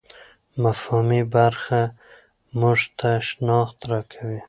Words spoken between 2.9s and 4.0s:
ته شناخت